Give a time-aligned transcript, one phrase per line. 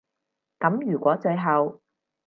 [0.57, 1.79] 噉如果最後